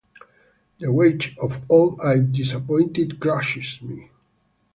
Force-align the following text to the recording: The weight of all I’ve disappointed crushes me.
The 0.79 0.91
weight 0.91 1.37
of 1.39 1.61
all 1.69 1.95
I’ve 2.01 2.31
disappointed 2.31 3.19
crushes 3.19 3.79
me. 3.83 4.09